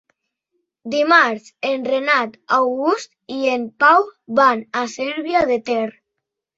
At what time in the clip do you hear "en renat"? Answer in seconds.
1.73-2.35